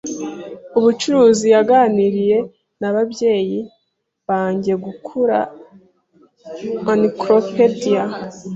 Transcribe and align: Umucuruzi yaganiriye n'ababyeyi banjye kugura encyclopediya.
Umucuruzi 0.77 1.47
yaganiriye 1.55 2.37
n'ababyeyi 2.79 3.59
banjye 4.27 4.73
kugura 4.83 5.39
encyclopediya. 6.91 8.03